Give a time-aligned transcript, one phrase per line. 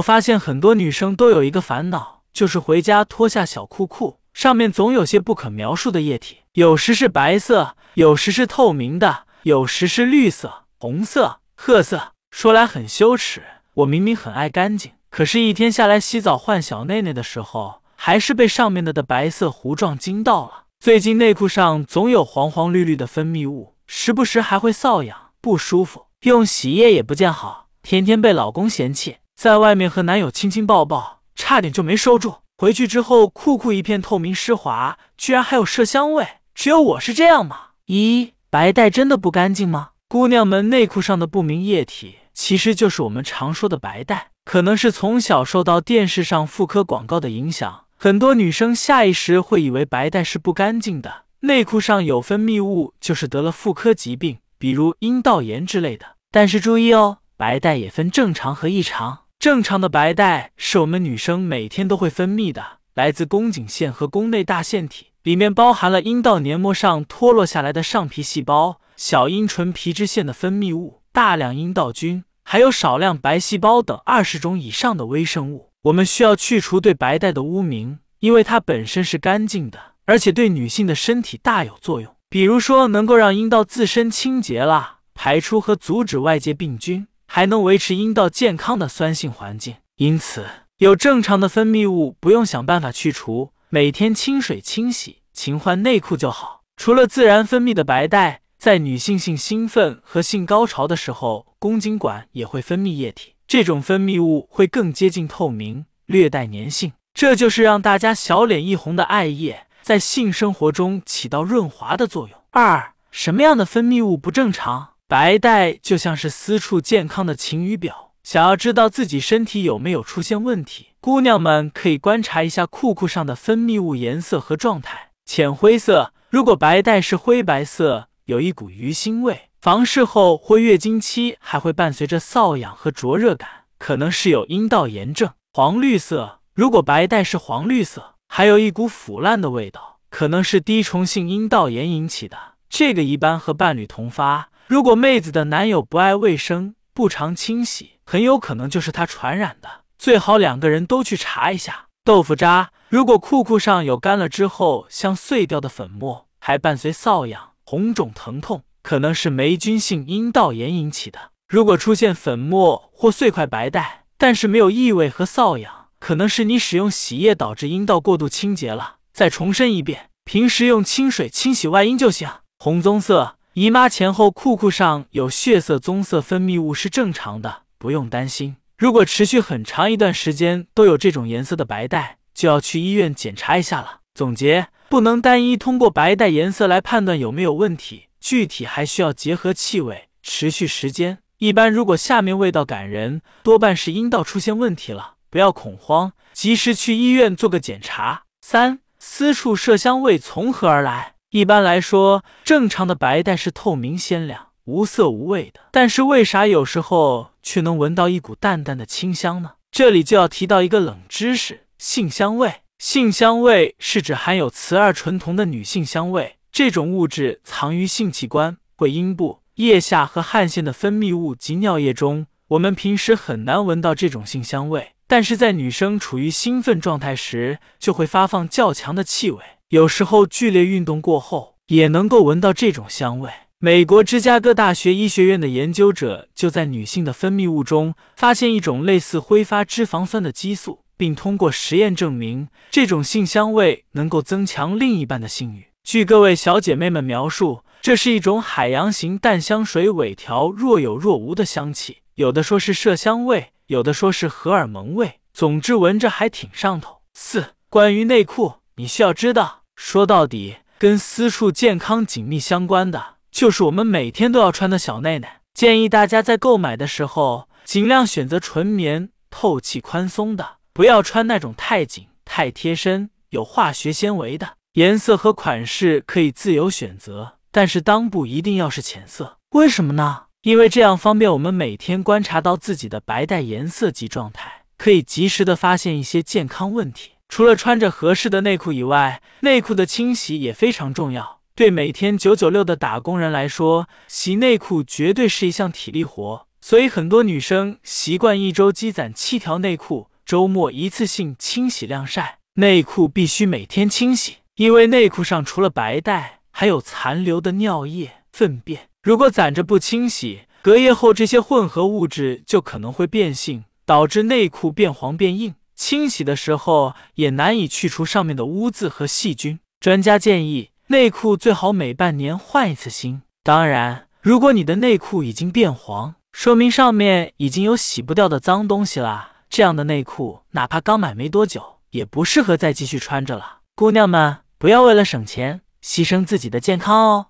[0.00, 12.12] 我发现很多女生都有一个烦恼，就是回家脱下小裤裤，上面总有些不可描述的液体，有时是白色，有时是透明的，有时是绿色、红色、褐色。
[12.30, 13.42] 说来很羞耻，
[13.74, 20.64] 我明明很爱干净，可是，一天下来洗澡换小内内的时候，还是被上面的的白色糊状惊到了。
[20.78, 32.34] 最近内裤上总有黄黄绿绿的分泌物，时不时还会瘙痒不舒服，用洗液也不见好，天天被老公嫌弃，在外面和男友亲亲抱抱，差点就没收住。
[32.58, 37.68] 回去之后，裤裤一片透明湿滑，居然还有麝香味，只有我是这样吗？
[37.86, 39.92] 咦，白带真的不干净吗？
[40.08, 47.86] 姑娘们内裤上的不明液体，其实就是我们常说的白带，可能是从小受到电视上妇科广告的影响。
[47.96, 56.04] 很多女生下意识会以为白带是不干净的，内裤上有分泌物就是得了妇科疾病，比如阴道炎之类的。
[56.30, 59.20] 但是注意哦，白带也分正常和异常。
[59.40, 62.62] 正常的白带是我们女生每天都会分泌的，
[62.92, 75.70] 来自宫颈腺和宫内大腺体，里面包含了阴道黏膜上脱落下来的上皮细胞、小阴唇皮脂腺的分泌物、大量阴道菌，还有少量白细胞等二十种以上的微生物。
[75.84, 82.14] 我们需要去除对白带的污名，因为它本身是干净的，而且对女性的身体大有作用。
[82.28, 89.76] 比如说，能够让阴道自身清洁啦，排出和阻止外界病菌，还能维持阴道健康的酸性环境。
[89.98, 90.44] 因此，
[90.78, 96.62] 有正常的分泌物，不用想办法去除，每天清水清洗、勤换内裤就好。
[96.76, 103.34] 除了自然分泌的白带，在女性性兴奋和性高潮的时候，宫颈管也会分泌液体。
[103.46, 112.36] 这种分泌物会更接近透明，略带粘性，这就是让大家小脸一红的艾叶，在性生活中起到润滑的作用。
[112.50, 114.89] 二，什么样的分泌物不正常？
[115.10, 129.48] 白带就像是私处健康的晴雨表，想要知道自己身体有没有出现问题，姑娘们可以观察一下裤裤上的分泌物颜色和状态，浅灰色，如果白带是灰白色，有一股鱼腥味。
[129.60, 133.48] 房事后或月经期还会伴随着瘙痒和灼热感，
[133.80, 135.28] 可能是有阴道炎症。
[135.52, 142.38] 黄绿色，如果白带是黄绿色，还有一股腐烂的味道，可能是滴虫性阴道炎引起的。
[142.68, 144.49] 这个一般和伴侣同发。
[144.70, 149.68] 如果妹子的男友不爱卫生、不常清洗，很有可能就是他传染的。
[149.98, 151.86] 最好两个人都去查一下。
[152.04, 158.62] 豆腐渣，如果裤裤上有干了之后像碎掉的粉末，还伴随瘙痒、红肿、疼痛。
[158.84, 161.32] 可能是霉菌性阴道炎引起的。
[161.48, 168.98] 如果出现粉末或碎块白带，但是没有异味和瘙痒，可能是你使用洗液导致阴道过度清洁了。
[169.12, 172.28] 再重申一遍，平时用清水清洗外阴就行。
[172.60, 178.54] 红棕色，姨妈前后裤裤上有血色棕色分泌物是正常的，不用担心。
[178.78, 184.02] 如果持续很长一段时间都有这种颜色的白带，就要去医院检查一下了。
[184.14, 188.04] 总结：不能单一通过白带颜色来判断有没有问题。
[188.20, 191.18] 具体还需要结合气味、持续时间。
[191.38, 198.22] 一般如果下面味道感人，多半是阴道出现问题了，不要恐慌，及时去医院做个检查。
[198.40, 201.14] 三、私处麝香味从何而来？
[201.30, 209.52] 一般来说，正常的白带是透明鲜亮、无色无味的，但是为啥有时候却能闻到一股淡淡的清香呢？
[209.70, 212.62] 这里就要提到一个冷知识：性香味。
[212.80, 216.38] 性香味是指含有雌二醇酮的女性香味。
[216.50, 222.26] 这种物质藏于性器官、会阴部、腋下和汗腺的分泌物及尿液中。
[222.48, 229.38] 我们平时很难闻到这种性香味，但是在女生处于兴奋状态时，就会发放较强的气味。
[229.70, 233.30] 有时候剧烈运动过后，也能够闻到这种香味。
[233.60, 245.66] 美国芝加哥大学医学院的研究者就在女性的分泌物中发现一种类似挥发脂肪酸的激素，并通过实验证明，这种性香味能够增强另一半的性欲。
[245.84, 257.02] 据各位小姐妹们描述，这是一种海洋型淡香水尾条若有若无的香气，有的说是麝香味，有的说是荷尔蒙味，总之闻着还挺上头。
[257.14, 265.26] 四、关于内裤，你需要知道，说到底，跟私处健康紧密相关的，就是我们每天都要穿的小内内。
[265.54, 274.50] 建议大家在购买的时候，尽量选择纯棉、透气、宽松的，不要穿那种太紧、太贴身、有化学纤维的。
[274.74, 279.38] 颜色和款式可以自由选择，但是裆部一定要是浅色。
[279.52, 280.24] 为什么呢？
[280.42, 287.12] 因为这样方便我们每天观察到自己的白带颜色及状态，可以及时的发现一些健康问题。
[287.30, 291.40] 除了穿着合适的内裤以外，内裤的清洗也非常重要。
[291.54, 296.46] 对每天九九六的打工人来说，洗内裤绝对是一项体力活。
[296.60, 302.38] 所以很多女生习惯一周积攒七条内裤，周末一次性清洗晾晒。
[302.54, 308.88] 内裤必须每天清洗，因为内裤上除了白带，还有残留的尿液、粪便。
[309.04, 315.54] 如果攒着不清洗，隔夜后这些混合物质就可能会变性，导致内裤变黄变硬。
[315.80, 319.58] 清洗的时候也难以去除上面的污渍和细菌。
[319.80, 323.22] 专家建议，内裤最好每半年换一次新。
[323.42, 329.32] 当然，如果你的内裤已经变黄，说明上面已经有洗不掉的脏东西啦。
[329.48, 333.60] 这样的内裤，哪怕刚买没多久，也不适合再继续穿着了。
[333.74, 337.26] 姑娘们，不要为了省钱牺牲自己的健康哦。